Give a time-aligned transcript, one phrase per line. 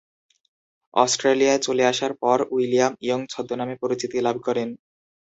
[0.93, 4.69] অস্ট্রেলিয়ায় চলে আসার পর উইলিয়াম ইয়ং ছদ্মনামে পরিচিতি লাভ করেন।